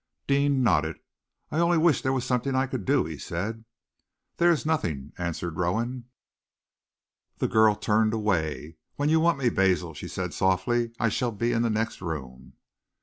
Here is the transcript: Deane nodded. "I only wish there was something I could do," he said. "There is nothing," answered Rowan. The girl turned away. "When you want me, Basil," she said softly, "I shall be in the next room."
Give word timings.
Deane 0.25 0.63
nodded. 0.63 0.99
"I 1.51 1.59
only 1.59 1.77
wish 1.77 2.01
there 2.01 2.11
was 2.11 2.25
something 2.25 2.55
I 2.55 2.65
could 2.65 2.85
do," 2.85 3.05
he 3.05 3.19
said. 3.19 3.65
"There 4.37 4.49
is 4.49 4.65
nothing," 4.65 5.13
answered 5.19 5.57
Rowan. 5.57 6.05
The 7.37 7.47
girl 7.47 7.75
turned 7.75 8.15
away. 8.15 8.77
"When 8.95 9.09
you 9.09 9.19
want 9.19 9.37
me, 9.37 9.49
Basil," 9.49 9.93
she 9.93 10.07
said 10.07 10.33
softly, 10.33 10.89
"I 10.99 11.09
shall 11.09 11.31
be 11.31 11.51
in 11.53 11.61
the 11.61 11.69
next 11.69 12.01
room." 12.01 12.53